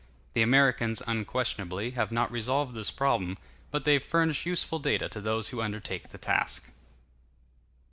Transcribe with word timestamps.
The 0.33 0.41
Americans, 0.41 1.03
unquestionably, 1.05 1.91
have 1.91 2.11
not 2.11 2.31
resolved 2.31 2.73
this 2.73 2.89
problem, 2.89 3.37
but 3.69 3.85
they 3.85 3.99
furnish 3.99 4.47
useful 4.47 4.79
data 4.79 5.07
to 5.09 5.21
those 5.21 5.49
who 5.49 5.61
undertake 5.61 6.09
the 6.09 6.17
task. 6.17 6.71